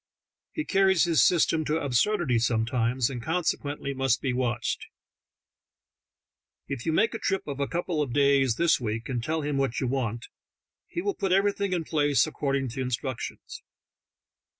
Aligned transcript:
He 0.53 0.65
carries 0.65 1.03
his 1.03 1.23
system 1.23 1.63
to 1.65 1.77
absurdity 1.77 2.39
sometimes, 2.39 3.07
and 3.11 3.21
consequently 3.21 3.93
must 3.93 4.19
be 4.19 4.33
watched. 4.33 4.87
If 6.67 6.87
you 6.87 6.91
make 6.91 7.13
a 7.13 7.19
trip 7.19 7.45
of 7.45 7.59
a 7.59 7.67
couple 7.67 8.01
of 8.01 8.11
days 8.11 8.55
this 8.55 8.79
week, 8.81 9.09
and 9.09 9.23
tell 9.23 9.43
him 9.43 9.57
what 9.57 9.79
you 9.79 9.85
want, 9.85 10.29
he 10.87 11.03
will 11.03 11.13
put 11.13 11.31
everything 11.31 11.71
in 11.71 11.83
place 11.83 12.25
according 12.25 12.69
to 12.69 12.81
instructions. 12.81 13.61